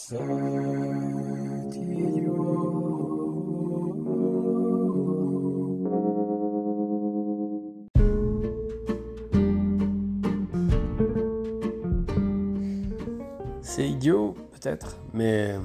[0.00, 0.14] C'est
[13.88, 15.56] idiot, peut-être, mais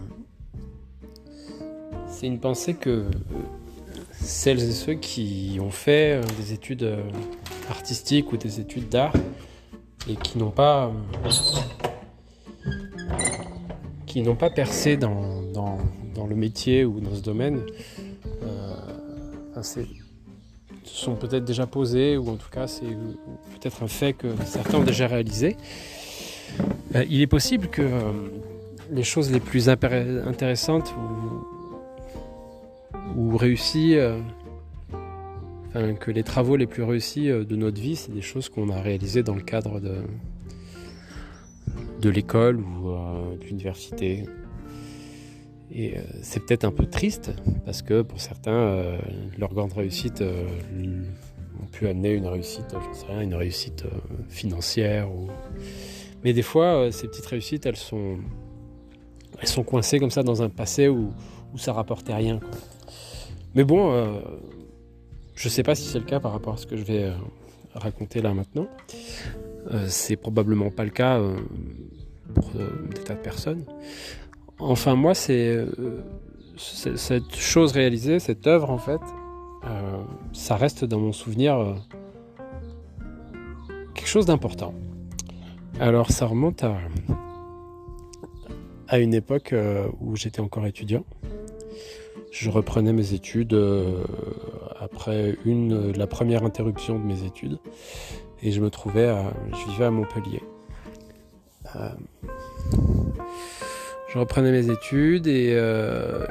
[2.08, 3.06] c'est une pensée que
[4.13, 6.97] celles et ceux qui ont fait des études
[7.70, 9.13] artistiques ou des études d'art
[10.10, 10.92] et qui n'ont pas
[14.14, 15.42] qui n'ont pas percé dans,
[16.30, 17.62] le métier ou dans ce domaine
[18.44, 19.80] euh, se
[20.85, 24.84] sont peut-être déjà posés ou en tout cas c'est peut-être un fait que certains ont
[24.84, 25.57] déjà réalisé.
[26.94, 28.12] Euh, il est possible que euh,
[28.91, 30.93] les choses les plus intéressantes
[33.18, 33.98] ou, ou réussies,
[35.73, 39.23] que les travaux les plus réussis de notre vie, c'est des choses qu'on a réalisées
[39.23, 39.95] dans le cadre de,
[42.03, 44.25] de l'école ou euh, de l'université.
[45.71, 47.31] Et euh, c'est peut-être un peu triste
[47.66, 48.98] parce que pour certains, euh,
[49.37, 53.85] leur grande réussite ont pu amener une réussite, j'en sais rien, une réussite
[54.29, 55.07] financière.
[56.24, 58.18] Mais des fois, ces petites réussites, elles sont,
[59.40, 61.12] elles sont coincées comme ça dans un passé où,
[61.54, 62.40] où ça rapportait rien.
[63.55, 64.22] Mais bon,
[65.36, 67.12] je sais pas si c'est le cas par rapport à ce que je vais
[67.74, 68.68] raconter là maintenant.
[69.88, 71.19] C'est probablement pas le cas
[72.33, 73.66] pour des tas de personnes.
[74.59, 76.02] Enfin, moi, c'est euh,
[76.56, 79.02] cette chose réalisée, cette œuvre, en fait,
[79.66, 81.73] euh, ça reste dans mon souvenir euh,
[83.94, 84.73] quelque chose d'important.
[85.80, 86.64] Alors, ça remonte
[88.88, 91.03] à, une époque euh, où j'étais encore étudiant.
[92.31, 94.03] Je reprenais mes études euh,
[94.80, 97.59] après une, la première interruption de mes études
[98.44, 100.44] et je me trouvais à, je vivais à Montpellier.
[101.76, 101.90] Euh,
[104.14, 106.28] je reprenais mes études et, euh,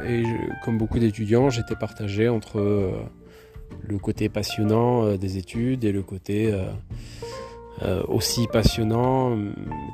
[0.65, 2.93] comme beaucoup d'étudiants, j'étais partagé entre euh,
[3.83, 6.67] le côté passionnant euh, des études et le côté euh,
[7.83, 9.53] euh, aussi passionnant, de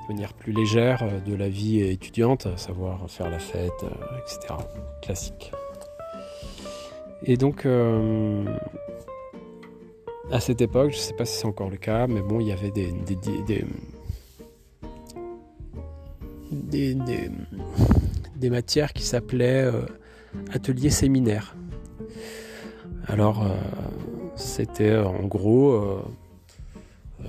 [0.09, 3.84] manière plus légère, de la vie étudiante, à savoir faire la fête,
[4.19, 4.55] etc.
[5.01, 5.53] Classique.
[7.23, 7.67] Et donc,
[10.31, 12.49] à cette époque, je ne sais pas si c'est encore le cas, mais bon, il
[12.49, 13.16] y avait des, des,
[16.53, 16.97] des,
[18.37, 19.87] des, matières qui s'appelaient euh,
[20.53, 21.56] ateliers séminaires.
[23.06, 23.55] Alors, euh,
[24.37, 26.03] c'était en gros, euh,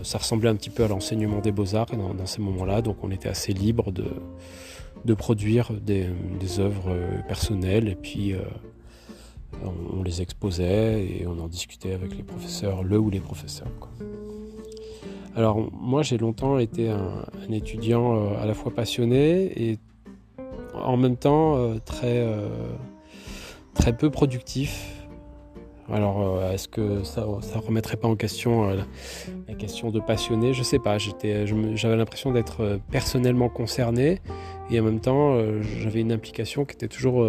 [0.04, 3.12] ça ressemblait un petit peu à l'enseignement des beaux-arts dans, dans, ces moments-là, donc on
[3.12, 4.06] était assez libre de,
[5.06, 6.08] de produire des,
[6.40, 6.96] des, œuvres
[7.28, 8.36] personnelles et puis
[9.66, 13.68] on, les exposait et on en discutait avec les professeurs, le ou les professeurs.
[15.36, 19.78] Alors moi j'ai longtemps été un, étudiant euh, à la fois passionné et
[20.74, 22.50] en même temps euh, euh,
[23.74, 24.99] très peu productif.
[25.92, 28.78] Alors euh, est-ce que ça ne remettrait pas en question euh,
[29.48, 30.54] la, question de passionné?
[30.54, 34.22] Je sais pas, j'avais l'impression d'être personnellement concerné
[34.70, 35.38] et en même temps
[35.82, 37.28] j'avais une implication qui était toujours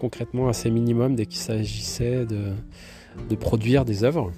[0.00, 4.32] concrètement assez minimum dès qu'il s'agissait de, produire des œuvres.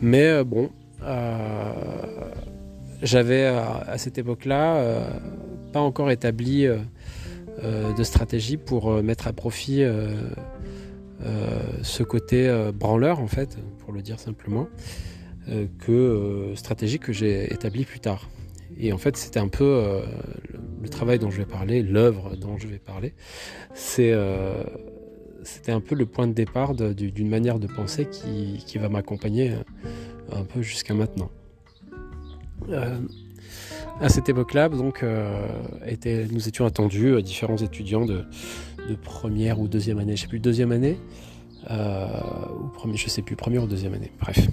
[0.00, 0.70] Mais bon,
[1.04, 1.72] euh,
[3.02, 5.10] j'avais à cette époque-là euh,
[5.72, 6.78] pas encore établi euh,
[7.94, 9.84] de stratégie pour mettre à profit
[11.82, 14.68] ce côté branleur en fait, pour le dire simplement,
[15.78, 18.28] que stratégie que j'ai établie plus tard.
[18.78, 20.02] Et en fait, c'était un peu euh,
[20.82, 23.14] le travail dont je vais parler, l'œuvre dont je vais parler.
[23.74, 24.64] C'est, euh,
[25.42, 29.52] c'était un peu le point de départ d'une manière de penser qui, qui va m'accompagner
[30.30, 31.30] un peu jusqu'à maintenant.
[32.68, 32.98] Euh,
[34.02, 35.46] à cette époque-là, donc, euh,
[36.30, 38.24] nous étions attendus, euh, différents étudiants de,
[39.02, 40.98] première ou deuxième année, je sais plus, deuxième année,
[41.70, 42.06] euh,
[42.84, 44.48] ou je sais plus, première ou deuxième année, bref.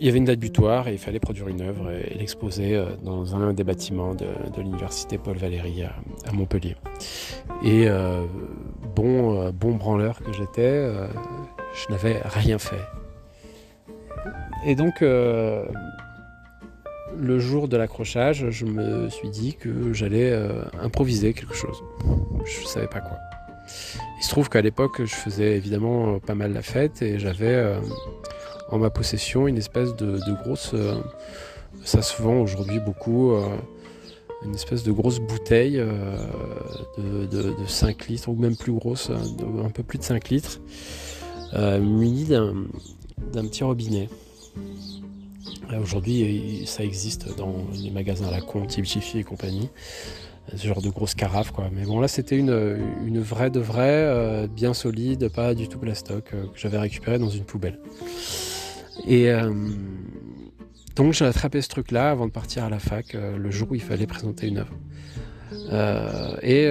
[0.00, 3.36] Il y avait une date butoir et il fallait produire une œuvre et, l'exposer dans
[3.36, 4.26] un des bâtiments de,
[4.58, 6.74] l'université Paul Valéry à, Montpellier.
[7.62, 8.24] Et euh,
[8.96, 10.90] bon, bon branleur que j'étais,
[11.74, 12.80] je n'avais rien fait.
[14.64, 15.64] Et donc, euh,
[17.18, 21.82] le jour de l'accrochage, je me suis dit que j'allais euh, improviser quelque chose.
[22.44, 23.18] Je ne savais pas quoi.
[24.18, 27.80] Il se trouve qu'à l'époque, je faisais évidemment pas mal la fête et j'avais euh,
[28.70, 30.72] en ma possession une espèce de, grosse.
[30.74, 30.94] Euh,
[31.84, 33.32] ça se vend aujourd'hui beaucoup.
[33.32, 33.46] Euh,
[34.44, 36.16] une espèce de grosse bouteille euh,
[36.96, 40.60] de, de, de, 5 litres, ou même plus grosse, un peu plus de 5 litres,
[41.52, 44.08] munie d'un petit robinet.
[45.78, 49.68] Aujourd'hui, ça existe dans les magasins à la con, type Jiffy et compagnie.
[50.56, 51.70] Ce genre de grosses carafes, quoi.
[51.72, 56.34] Mais bon, là, c'était une, vraie de vraie, euh, bien solide, pas du tout plastoc,
[56.34, 57.78] euh, que j'avais récupéré dans une poubelle.
[59.06, 59.52] Et euh,
[60.96, 63.82] donc, j'ai attrapé ce truc-là avant de partir à la fac, le jour où il
[63.82, 64.74] fallait présenter une œuvre.
[66.42, 66.68] et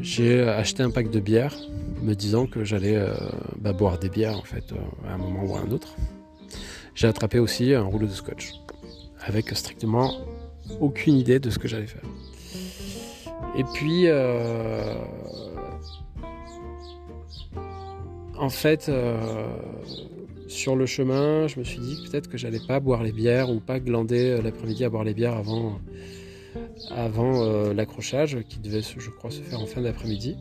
[0.00, 1.56] j'ai acheté un pack de bières,
[2.02, 3.00] me disant que j'allais
[3.60, 4.74] bah, boire des bières, en fait,
[5.08, 5.96] à un moment ou à un autre
[6.96, 8.54] j'ai attrapé aussi un rouleau de scotch
[9.20, 10.12] avec strictement
[10.80, 12.02] aucune idée de ce que j'allais faire.
[13.56, 14.94] Et puis, euh,
[18.38, 19.46] en fait, euh,
[20.48, 23.60] sur le chemin, je me suis dit peut-être que j'allais pas boire les bières ou
[23.60, 25.78] pas glander euh, l'après-midi à boire les bières avant,
[26.90, 30.36] avant l'accrochage qui devait, je crois, se faire en fin d'après-midi.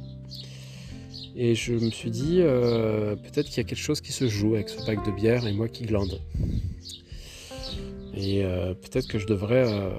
[1.37, 4.55] Et je me suis dit, euh, peut-être qu'il y a quelque chose qui se joue
[4.55, 6.21] avec ce pack de bière et moi qui glande.
[8.13, 9.89] Et euh, peut-être que je devrais euh,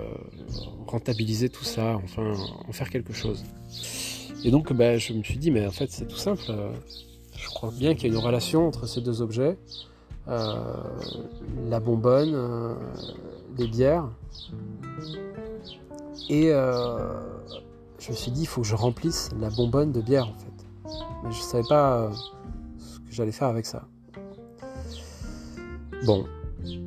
[0.86, 2.32] rentabiliser tout ça, enfin
[2.66, 3.44] en faire quelque chose.
[4.44, 6.40] Et donc bah, je me suis dit, mais en fait c'est tout simple.
[7.36, 9.58] je crois bien qu'il y a une relation entre ces deux objets.
[10.26, 12.78] la bonbonne,
[13.58, 14.08] les bières.
[16.30, 20.34] Et je me suis dit, il faut que je remplisse la bonbonne de bière en
[20.38, 20.55] fait
[21.24, 22.10] mais je savais pas euh,
[22.78, 23.82] ce que j'allais faire avec ça.
[26.04, 26.24] Bon,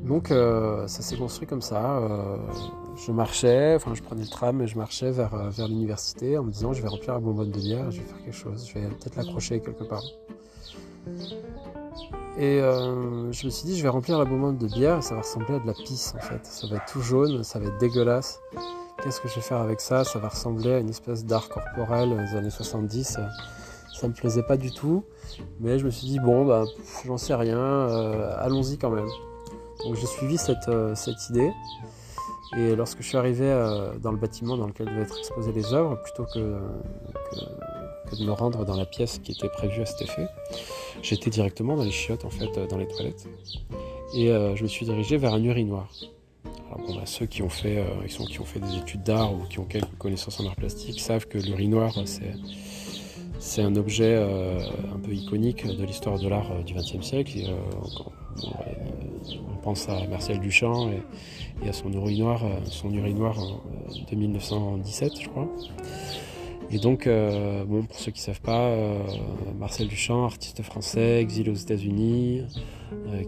[0.04, 1.98] donc euh, ça s'est construit comme ça.
[1.98, 2.36] Euh,
[2.96, 6.50] je marchais, enfin je prenais le tram et je marchais vers, vers l'université en me
[6.50, 8.86] disant je vais remplir la bonbonne de bière, je vais faire quelque chose, je vais
[8.88, 10.04] peut-être l'accrocher quelque part.
[12.38, 15.22] Et je me suis dit je vais remplir la bonbonne de bière et ça va
[15.22, 16.44] ressembler à de la pisse en fait.
[16.44, 18.38] Ça va être tout jaune, ça va être dégueulasse.
[19.02, 20.04] Qu'est-ce que je vais faire avec ça?
[20.04, 23.18] Ça va ressembler à une espèce d'art corporel des années 70
[24.00, 25.04] ça me plaisait pas du tout.
[25.60, 26.64] Mais je me suis dit, bon, bah,
[27.06, 29.08] j'en sais rien, euh, allons-y quand même.
[29.84, 31.50] Donc j'ai suivi cette, euh, cette, idée.
[32.56, 35.72] Et lorsque je suis arrivé euh, dans le bâtiment dans lequel devaient être exposées les
[35.72, 36.58] œuvres, plutôt que,
[38.10, 40.26] que, de me rendre dans la pièce qui était prévue à cet effet,
[41.02, 43.28] j'étais directement dans les chiottes, en fait, dans les toilettes.
[44.14, 45.88] Et je me suis dirigé vers un urinoir.
[46.66, 49.44] Alors bon, bah, ceux qui ont, fait, sont, qui ont fait des études d'art ou
[49.48, 52.34] qui ont quelques connaissances en art plastique savent que l'urinoir, c'est
[53.40, 54.58] c'est un objet euh,
[54.94, 57.38] un peu iconique de l'histoire de l'art euh, du XXe siècle.
[57.48, 57.56] Euh,
[58.44, 60.90] on, pense à Marcel Duchamp
[61.62, 63.36] et, à son urinoir, son urinoir
[64.10, 65.48] de 1917, je crois.
[66.72, 68.72] Et donc, bon, pour ceux qui ne savent pas,
[69.58, 72.42] Marcel Duchamp, artiste français, exilé aux États-Unis,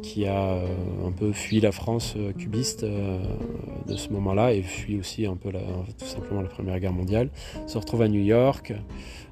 [0.02, 0.60] qui a
[1.04, 6.06] un peu fui la France cubiste de ce moment-là et fuit aussi un peu tout
[6.06, 7.30] simplement la Première Guerre mondiale,
[7.66, 8.72] se retrouve à New York.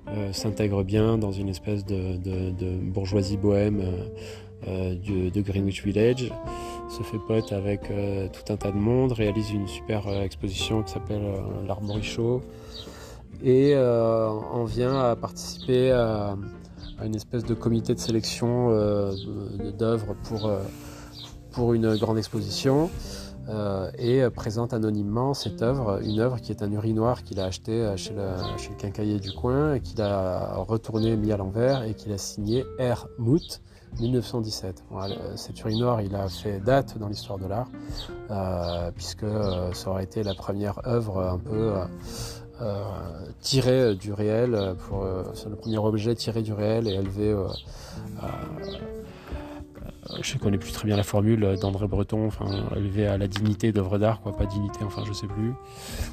[0.09, 2.19] Euh, s'intègre bien dans une espèce de,
[2.83, 6.33] bourgeoisie bohème euh, euh, de, Greenwich Village,
[6.89, 11.23] se fait pote avec tout un tas de monde, réalise une super exposition qui s'appelle
[11.67, 12.43] l'Arborichaud
[13.43, 16.37] et en vient à participer à,
[17.05, 18.69] une espèce de comité de sélection
[19.79, 20.51] d'œuvres pour,
[21.53, 22.91] pour une grande exposition.
[23.51, 27.73] Euh, et présente anonymement cette œuvre, une œuvre qui est un urinoir qu'il a acheté
[27.73, 28.29] euh, chez le,
[28.59, 32.19] chez le quincailler du coin, et qu'il a retourné, mis à l'envers et qu'il a
[32.19, 33.09] signé R.
[33.19, 33.61] Mout
[33.99, 34.85] 1917.
[35.35, 37.69] cet urinoir, il a fait date dans l'histoire de l'art,
[38.31, 39.27] euh, puisque
[39.73, 41.73] ça aurait été la première œuvre un peu
[43.41, 47.35] tirée du réel, pour, c'est le premier objet tiré du réel et élevé
[50.23, 52.31] je connais plus très bien la formule d'André Breton,
[52.77, 55.53] élevé à la dignité d'œuvre d'art, quoi, pas dignité, enfin je sais plus,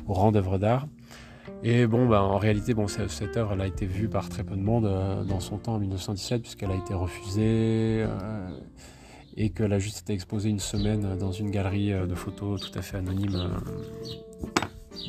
[0.08, 0.88] au rang d'œuvre d'art.
[1.64, 4.56] Et bon, bah, en réalité, bon, cette œuvre, elle a été vue par très peu
[4.56, 8.50] de monde euh, dans son temps, en 1917, puisqu'elle a été refusée euh,
[9.36, 12.78] et qu'elle a juste été exposée une semaine dans une galerie euh, de photos tout
[12.78, 13.50] à fait anonyme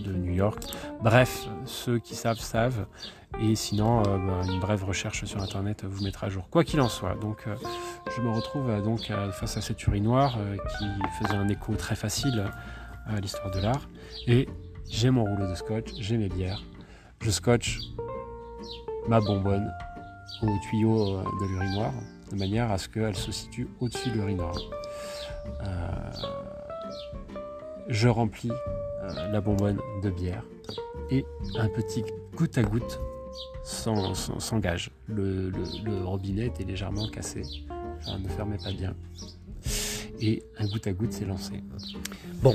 [0.03, 0.63] de New York.
[1.03, 2.87] Bref, ceux qui savent savent.
[3.41, 6.49] Et sinon, euh, bah, une brève recherche sur Internet vous mettra à jour.
[6.51, 7.55] Quoi qu'il en soit, donc euh,
[8.17, 10.39] je me retrouve euh, donc face à cette urinoir
[10.79, 10.87] qui
[11.23, 12.45] faisait un écho très facile
[13.07, 13.89] à l'histoire de l'art.
[14.27, 14.49] Et
[14.89, 16.63] j'ai mon rouleau de scotch, j'ai mes bières.
[17.21, 17.79] Je scotche
[19.09, 19.71] ma bonbonne
[20.43, 21.93] au tuyau de l'urinoir
[22.31, 24.55] de manière à ce qu'elle se situe au-dessus de l'urinoir.
[27.89, 28.53] Je remplis
[29.33, 30.45] la bonbonne de bière
[31.11, 31.25] et
[31.57, 32.05] un petit
[32.37, 33.01] goutte à goutte
[33.63, 34.91] s'engage.
[35.07, 37.43] Le, le, robinet était légèrement cassé,
[38.19, 38.95] ne fermait pas bien.
[40.21, 41.63] Et un goutte à goutte s'est lancé.
[42.43, 42.55] Bon,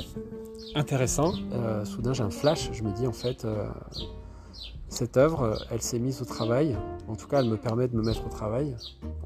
[0.74, 1.32] intéressant.
[1.52, 2.70] Euh, soudain, j'ai un flash.
[2.72, 3.68] Je me dis, en fait, euh,
[4.94, 6.76] cette œuvre, elle s'est mise au travail.
[7.08, 8.76] En tout cas, elle me permet de me mettre au travail.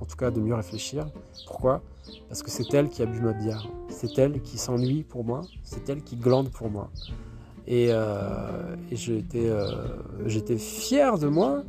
[0.01, 1.07] En tout cas, de mieux réfléchir.
[1.47, 1.83] Pourquoi?
[2.29, 3.69] Parce que c'est elle qui a bu ma bière.
[3.89, 5.43] C'est elle qui s'ennuie pour moi.
[5.63, 6.91] C'est elle qui glande pour moi.
[7.67, 11.63] Et, euh, j'étais fier de moi.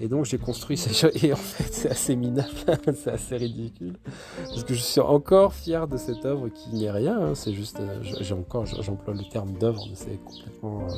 [0.00, 1.24] Et donc j'ai construit ces choses.
[1.24, 2.50] Et en fait, c'est assez minable,
[2.94, 3.96] c'est assez ridicule.
[4.44, 7.20] Parce que je suis encore fier de cette œuvre qui n'est rien.
[7.20, 7.34] Hein.
[7.34, 7.80] C'est juste.
[7.80, 10.86] Euh, j'ai encore, j'emploie le terme d'œuvre, mais c'est complètement.
[10.86, 10.94] Euh,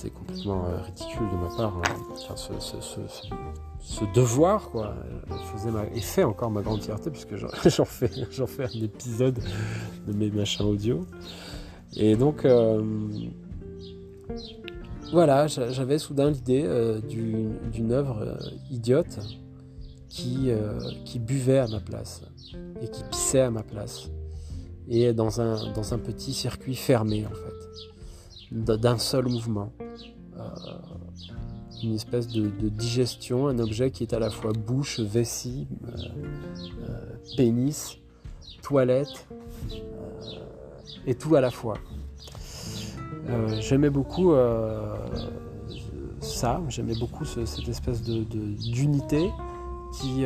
[0.00, 1.76] c'est complètement euh, ridicule de ma part.
[1.76, 2.36] Hein.
[3.80, 4.94] ce, devoir, quoi,
[5.52, 7.48] faisait ma, et fait encore ma grande fierté, puisque j'en
[7.84, 9.38] fais, fais un épisode
[10.06, 11.06] de mes machins audio.
[11.96, 12.82] Et donc, euh,
[15.12, 18.38] voilà, j'avais soudain l'idée euh, d'une œuvre
[18.70, 19.18] idiote
[20.08, 20.50] qui,
[21.04, 22.22] qui buvait à ma place
[22.82, 24.08] et qui pissait à ma place.
[24.88, 27.60] Et dans un, dans un petit circuit fermé, en fait
[28.50, 29.72] d'un seul mouvement.
[31.80, 36.02] Euh, une espèce de, digestion, un objet qui est à la fois bouche, vessie, euh,
[36.88, 37.98] euh, pénis,
[38.62, 39.26] toilette,
[41.06, 41.78] et tout à la fois.
[43.60, 44.32] j'aimais beaucoup
[46.20, 50.24] ça, j'aimais beaucoup cette espèce d'unité de, qui,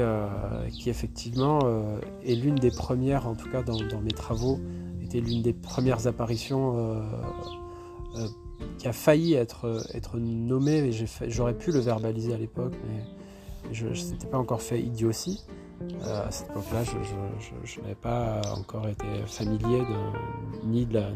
[0.77, 1.61] qui effectivement
[2.25, 4.59] est l'une des premières, en tout cas dans, mes travaux,
[5.05, 7.03] était l'une des premières apparitions euh,
[8.79, 10.91] qui a failli être, être nommé,
[11.27, 13.05] j'aurais pu le verbaliser à l'époque, mais
[13.73, 15.45] je n'étais pas encore fait idiotie.
[15.83, 16.83] Euh, à cette époque-là,
[17.65, 19.83] je, n'avais pas encore été familier
[20.65, 21.09] ni de la,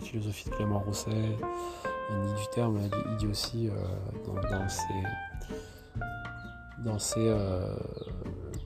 [0.00, 2.78] philosophie de Clément Rousset, ni du terme
[3.14, 3.72] idiotie euh,
[6.84, 7.32] dans, ses,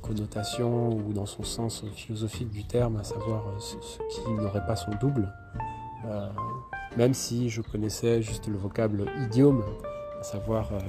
[0.02, 4.92] connotations ou dans son sens philosophique du terme, à savoir ce qui n'aurait pas son
[5.00, 5.32] double
[6.96, 9.62] même si je connaissais juste le vocable idiome,
[10.20, 10.80] à savoir euh,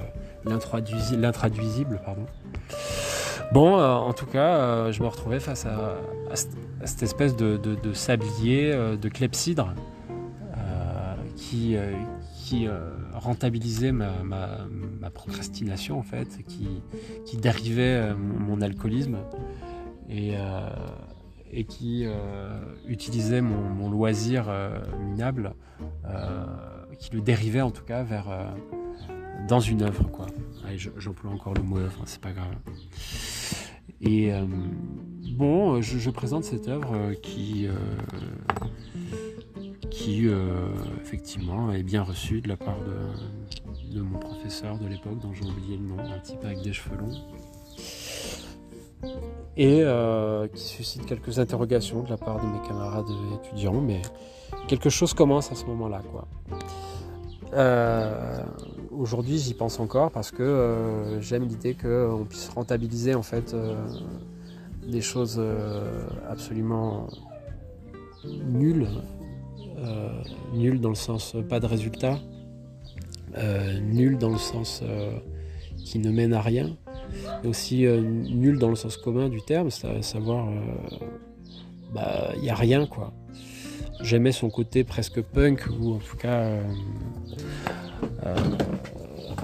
[0.45, 2.01] l'intraduisible.
[2.03, 2.25] Pardon.
[3.53, 5.97] Bon, euh, en tout cas, euh, je me retrouvais face à,
[6.85, 7.59] cette espèce de,
[7.93, 9.73] sablier, de clepsydre,
[11.35, 11.77] qui,
[13.13, 19.17] rentabilisait ma, procrastination, en fait, qui, dérivait mon, alcoolisme.
[20.09, 20.35] Et,
[21.53, 25.53] et qui euh, utilisait mon, loisir euh, minable,
[26.05, 26.45] euh,
[26.97, 28.27] qui le dérivait en tout cas vers
[29.47, 30.27] dans une œuvre quoi.
[30.97, 32.55] J'emploie encore le mot œuvre, hein, c'est pas grave.
[34.01, 34.31] Et
[35.37, 37.67] bon, je, présente cette œuvre qui
[41.01, 45.45] effectivement est bien reçue de la part de, de mon professeur de l'époque dont j'ai
[45.45, 47.19] oublié le nom, un type avec des cheveux longs
[49.57, 53.09] et euh, qui suscite quelques interrogations de la part de mes camarades
[53.43, 54.01] étudiants, mais
[54.67, 56.01] quelque chose commence à ce moment-là.
[57.53, 58.43] Euh,
[58.91, 63.55] aujourd'hui, j'y pense encore parce que euh, j'aime l'idée qu'on puisse rentabiliser en fait
[64.87, 65.41] des choses
[66.29, 67.07] absolument
[68.25, 68.87] nulles,
[70.53, 72.17] nulles dans le sens pas de résultat,
[73.81, 74.81] nulles dans le sens
[75.77, 76.77] qui ne mène à rien,
[77.45, 81.05] aussi euh, nul dans le sens commun du terme, c'est à savoir, euh,
[81.93, 83.13] bah, il n'y a rien quoi.
[84.01, 86.63] J'aimais son côté presque punk, ou en tout cas euh,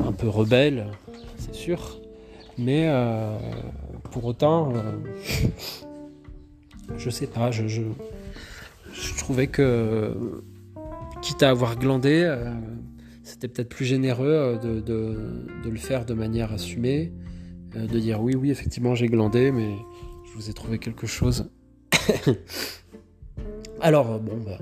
[0.06, 0.88] un peu rebelle,
[1.38, 2.02] c'est sûr,
[2.58, 2.90] mais
[4.12, 4.74] pour autant,
[6.98, 7.84] je sais pas, je,
[9.20, 10.42] trouvais que,
[11.22, 12.36] quitte à avoir glandé,
[13.22, 17.12] c'était peut-être plus généreux de, le faire de manière assumée,
[17.76, 19.76] de dire oui, oui, effectivement, j'ai glandé, mais
[20.26, 21.50] je vous ai trouvé quelque chose.
[23.82, 24.58] Alors, bon, bah,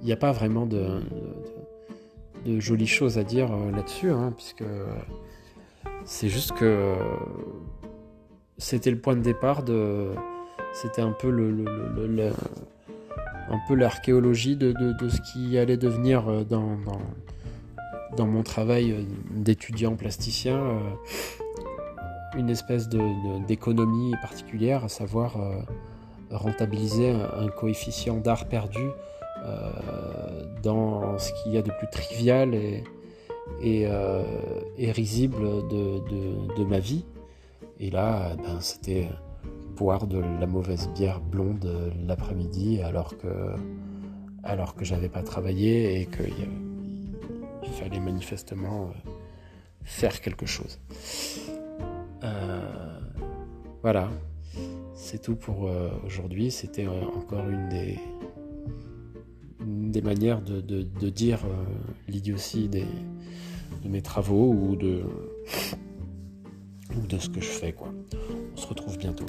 [0.00, 1.00] il n'y a pas vraiment de,
[2.58, 4.64] jolies choses à dire euh, là-dessus, hein, puisque
[6.04, 6.94] c'est juste que
[8.58, 9.64] c'était le point de départ.
[10.72, 11.64] C'était un peu le,
[13.50, 14.74] un peu l'archéologie de,
[15.08, 16.78] ce qui allait devenir euh, dans,
[18.16, 20.60] dans mon travail d'étudiant plasticien
[22.36, 25.60] une espèce d'économie particulière, à savoir euh,
[26.30, 28.86] rentabiliser un, coefficient d'art perdu
[29.44, 29.70] euh,
[30.62, 32.84] dans ce qu'il y a de plus trivial et,
[33.62, 34.22] et, euh,
[34.78, 37.04] risible de, ma vie.
[37.78, 39.08] Et là, ben, c'était
[39.76, 43.54] boire de la mauvaise bière blonde l'après-midi alors que,
[44.42, 48.90] alors que j'avais pas travaillé et qu'il fallait manifestement
[49.84, 50.78] faire quelque chose.
[52.30, 53.00] Euh,
[53.82, 54.10] voilà,
[54.94, 56.50] c'est tout pour euh, aujourd'hui.
[56.50, 57.98] C'était euh, encore une des,
[60.02, 60.60] manières de,
[61.10, 61.40] dire
[62.08, 62.84] l'idiotie de
[63.84, 65.02] mes travaux ou de,
[66.96, 67.72] ou de ce que je fais.
[67.72, 67.92] Quoi.
[68.54, 69.26] On se retrouve bientôt.